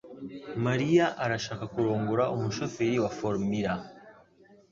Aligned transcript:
Mariya 0.65 1.05
arashaka 1.23 1.63
kurongora 1.73 2.23
umushoferi 2.35 2.97
wa 3.03 3.11
Formula. 3.19 3.73